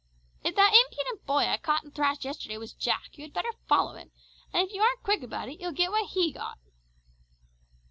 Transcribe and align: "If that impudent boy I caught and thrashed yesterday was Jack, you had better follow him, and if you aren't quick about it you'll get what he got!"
"If 0.43 0.55
that 0.55 0.73
impudent 0.73 1.27
boy 1.27 1.45
I 1.47 1.57
caught 1.57 1.83
and 1.83 1.93
thrashed 1.93 2.25
yesterday 2.25 2.57
was 2.57 2.73
Jack, 2.73 3.19
you 3.19 3.21
had 3.23 3.33
better 3.33 3.53
follow 3.67 3.93
him, 3.93 4.11
and 4.51 4.67
if 4.67 4.73
you 4.73 4.81
aren't 4.81 5.03
quick 5.03 5.21
about 5.21 5.47
it 5.49 5.59
you'll 5.61 5.73
get 5.73 5.91
what 5.91 6.09
he 6.09 6.31
got!" 6.31 6.57